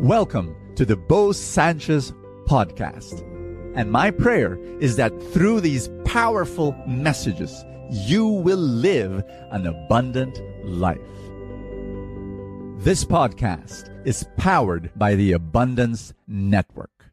[0.00, 2.12] Welcome to the Bo Sanchez
[2.44, 3.24] podcast.
[3.74, 11.00] And my prayer is that through these powerful messages, you will live an abundant life.
[12.78, 17.06] This podcast is powered by the Abundance Network.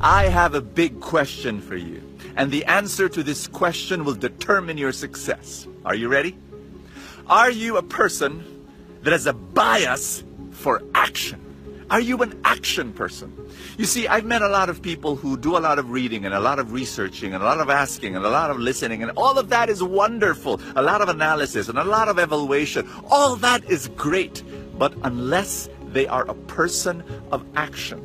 [0.00, 2.00] I have a big question for you,
[2.36, 5.66] and the answer to this question will determine your success.
[5.84, 6.38] Are you ready?
[7.28, 8.42] Are you a person
[9.02, 11.44] that has a bias for action?
[11.90, 13.32] Are you an action person?
[13.76, 16.34] You see, I've met a lot of people who do a lot of reading and
[16.34, 19.12] a lot of researching and a lot of asking and a lot of listening, and
[19.16, 20.58] all of that is wonderful.
[20.74, 22.88] A lot of analysis and a lot of evaluation.
[23.10, 24.42] All that is great.
[24.78, 28.02] But unless they are a person of action,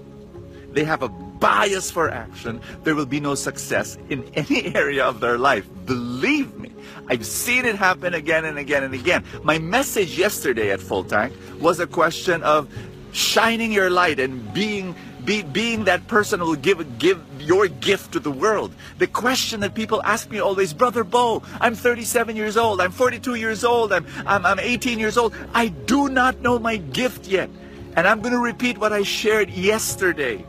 [0.71, 1.09] they have a
[1.43, 5.67] bias for action, there will be no success in any area of their life.
[5.85, 6.71] Believe me.
[7.09, 9.25] I've seen it happen again and again and again.
[9.43, 12.73] My message yesterday at Full Tank was a question of
[13.11, 18.13] shining your light and being be, being that person who will give give your gift
[18.13, 18.73] to the world.
[18.99, 23.35] The question that people ask me always, Brother Bo, I'm 37 years old, I'm 42
[23.35, 25.35] years old, I'm, I'm, I'm 18 years old.
[25.53, 27.49] I do not know my gift yet.
[27.97, 30.45] And I'm going to repeat what I shared yesterday.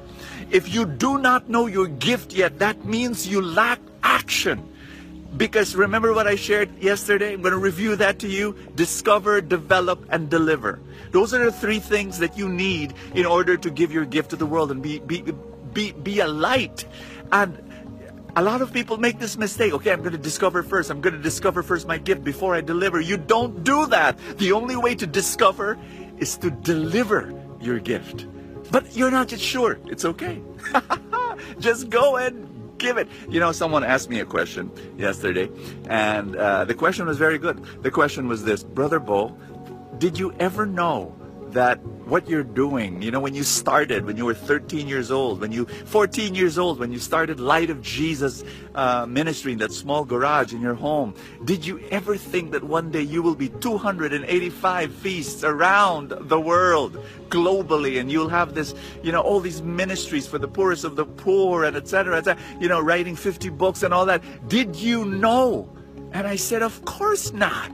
[0.51, 4.71] If you do not know your gift yet, that means you lack action.
[5.37, 7.33] Because remember what I shared yesterday?
[7.33, 8.57] I'm going to review that to you.
[8.77, 10.81] Discover, develop, and deliver.
[11.11, 14.37] Those are the three things that you need in order to give your gift to
[14.37, 15.25] the world and be, be,
[15.73, 16.85] be, be a light.
[17.33, 17.59] And
[18.37, 19.73] a lot of people make this mistake.
[19.73, 20.91] Okay, I'm going to discover first.
[20.91, 23.01] I'm going to discover first my gift before I deliver.
[23.01, 24.19] You don't do that.
[24.39, 25.79] The only way to discover
[26.19, 28.27] is to deliver your gift.
[28.71, 29.79] But you're not yet sure.
[29.87, 30.41] It's okay.
[31.59, 33.09] Just go and give it.
[33.29, 35.51] You know, someone asked me a question yesterday,
[35.89, 37.65] and uh, the question was very good.
[37.83, 39.37] The question was this Brother Bo,
[39.99, 41.15] did you ever know
[41.55, 45.41] that what you're doing, you know, when you started, when you were 13 years old,
[45.41, 49.73] when you 14 years old, when you started Light of Jesus uh, ministry in that
[49.73, 51.15] small garage in your home,
[51.45, 57.03] did you ever think that one day you will be 285 feasts around the world
[57.31, 61.07] globally and you'll have this, you know, all these ministries for the poorest of the
[61.07, 62.23] poor and etc.
[62.27, 64.23] Et you know, writing 50 books and all that.
[64.49, 65.71] Did you know?
[66.13, 67.73] And I said, of course not.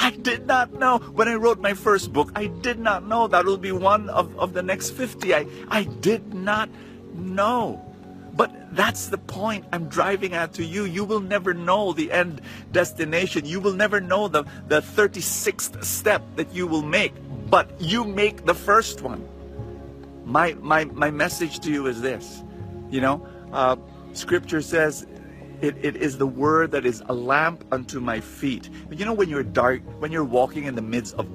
[0.00, 0.98] I did not know.
[0.98, 4.34] When I wrote my first book, I did not know that will be one of,
[4.38, 5.34] of the next 50.
[5.34, 6.70] I, I did not
[7.14, 7.84] know.
[8.32, 10.84] But that's the point I'm driving at to you.
[10.84, 12.40] You will never know the end
[12.72, 13.44] destination.
[13.44, 17.12] You will never know the, the 36th step that you will make.
[17.50, 19.28] But you make the first one.
[20.24, 22.42] My, my, my message to you is this.
[22.88, 23.76] You know, uh,
[24.14, 25.06] scripture says
[25.60, 28.70] it, it is the word that is a lamp unto my feet.
[28.90, 31.28] You know when you're dark, when you're walking in the midst of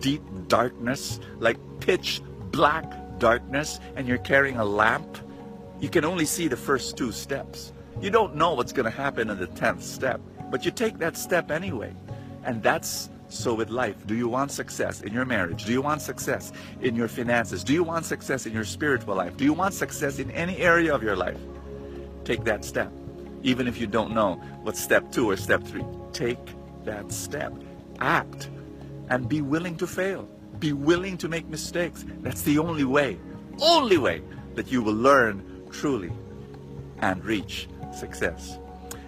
[0.00, 5.18] deep darkness, like pitch black darkness, and you're carrying a lamp,
[5.80, 7.72] you can only see the first two steps.
[8.00, 11.16] You don't know what's going to happen in the tenth step, but you take that
[11.16, 11.94] step anyway.
[12.44, 14.06] And that's so with life.
[14.06, 15.64] Do you want success in your marriage?
[15.64, 17.62] Do you want success in your finances?
[17.62, 19.36] Do you want success in your spiritual life?
[19.36, 21.38] Do you want success in any area of your life?
[22.24, 22.92] Take that step
[23.42, 25.84] even if you don't know what step two or step three.
[26.12, 26.38] Take
[26.84, 27.52] that step.
[28.00, 28.50] Act
[29.08, 30.28] and be willing to fail.
[30.58, 32.04] Be willing to make mistakes.
[32.20, 33.18] That's the only way,
[33.60, 34.22] only way
[34.54, 36.12] that you will learn truly
[37.00, 38.58] and reach success.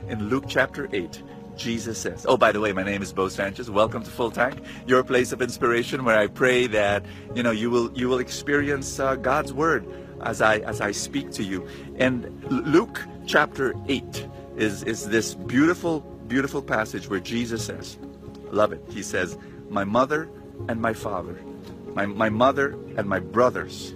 [0.09, 1.23] In Luke chapter 8,
[1.57, 3.71] Jesus says, Oh, by the way, my name is Bo Sanchez.
[3.71, 7.05] Welcome to Full Tank, your place of inspiration where I pray that,
[7.35, 9.87] you know, you will, you will experience uh, God's word
[10.23, 11.67] as I, as I speak to you.
[11.97, 17.99] And Luke chapter 8 is, is this beautiful, beautiful passage where Jesus says,
[18.51, 18.83] love it.
[18.91, 19.37] He says,
[19.71, 20.29] My mother
[20.69, 21.39] and my father,
[21.95, 23.95] my, my mother and my brothers,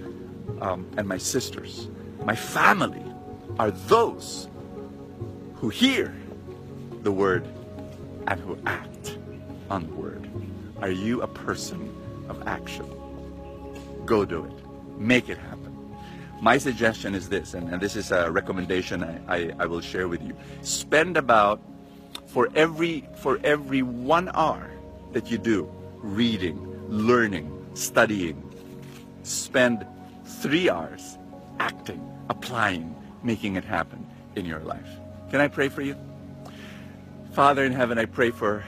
[0.61, 1.89] um, and my sisters,
[2.25, 3.03] my family
[3.59, 4.49] are those
[5.57, 6.15] who hear
[7.03, 7.47] the word
[8.27, 9.19] and who act
[9.71, 10.29] on the word.
[10.81, 11.95] Are you a person
[12.29, 12.87] of action?
[14.05, 14.99] Go do it.
[14.99, 15.66] Make it happen.
[16.41, 20.07] My suggestion is this, and, and this is a recommendation I, I, I will share
[20.07, 20.37] with you.
[20.63, 21.61] Spend about,
[22.27, 24.71] for every, for every one hour
[25.13, 25.71] that you do
[26.03, 28.43] reading, learning, studying,
[29.23, 29.87] spend
[30.25, 31.19] three hours
[31.59, 34.07] acting, applying, making it happen
[34.37, 34.89] in your life.
[35.31, 35.97] Can I pray for you?
[37.33, 38.63] Father in heaven, I pray for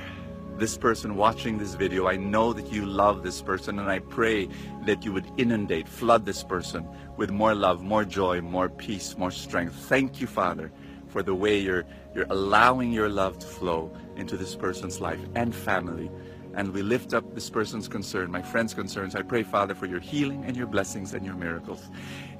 [0.59, 2.09] this person watching this video.
[2.09, 4.49] I know that you love this person, and I pray
[4.87, 9.31] that you would inundate, flood this person with more love, more joy, more peace, more
[9.31, 9.75] strength.
[9.75, 10.71] Thank you, Father,
[11.09, 11.85] for the way you're,
[12.15, 16.11] you're allowing your love to flow into this person's life and family.
[16.55, 19.15] and we lift up this person's concern, my friend's concerns.
[19.15, 21.89] I pray, Father, for your healing and your blessings and your miracles.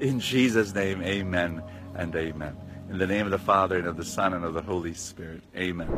[0.01, 1.63] In Jesus' name, amen
[1.95, 2.57] and amen.
[2.91, 5.43] In the name of the Father, and of the Son, and of the Holy Spirit.
[5.55, 5.91] Amen.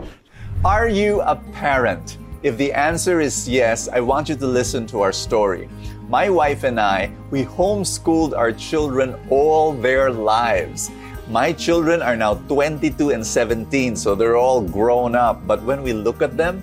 [0.64, 2.19] Are you a parent?
[2.42, 5.69] If the answer is yes, I want you to listen to our story.
[6.08, 10.90] My wife and I, we homeschooled our children all their lives.
[11.28, 15.46] My children are now 22 and 17, so they're all grown up.
[15.46, 16.60] But when we look at them,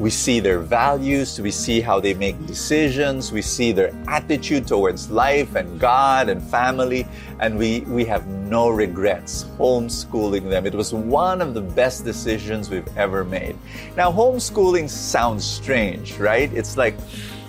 [0.00, 5.10] we see their values, we see how they make decisions, we see their attitude towards
[5.10, 7.06] life and God and family,
[7.38, 10.64] and we, we have no regrets homeschooling them.
[10.64, 13.58] It was one of the best decisions we've ever made.
[13.94, 16.50] Now, homeschooling sounds strange, right?
[16.54, 16.96] It's like,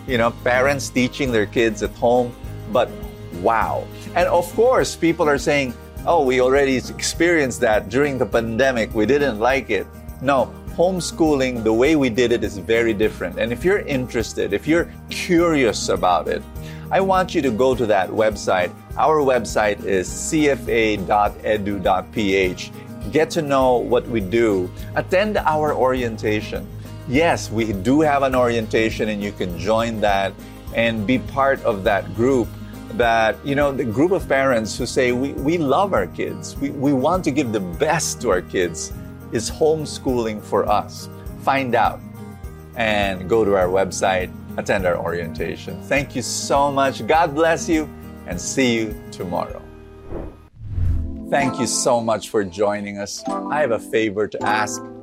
[0.05, 2.35] you know, parents teaching their kids at home,
[2.73, 2.91] but
[3.35, 3.87] wow.
[4.13, 5.73] And of course, people are saying,
[6.05, 9.87] oh, we already experienced that during the pandemic, we didn't like it.
[10.21, 13.39] No, homeschooling, the way we did it is very different.
[13.39, 16.41] And if you're interested, if you're curious about it,
[16.91, 18.71] I want you to go to that website.
[18.97, 21.01] Our website is cfa.edu.ph.
[23.11, 24.69] Get to know what we do.
[24.95, 26.67] Attend our orientation.
[27.07, 30.33] Yes, we do have an orientation, and you can join that
[30.75, 32.47] and be part of that group
[32.93, 36.71] that you know the group of parents who say we, we love our kids we,
[36.71, 38.91] we want to give the best to our kids
[39.31, 41.09] is homeschooling for us?
[41.39, 41.99] Find out
[42.75, 45.81] and go to our website, attend our orientation.
[45.83, 47.05] Thank you so much.
[47.07, 47.89] God bless you
[48.27, 49.61] and see you tomorrow.
[51.29, 53.23] Thank you so much for joining us.
[53.27, 54.81] I have a favor to ask.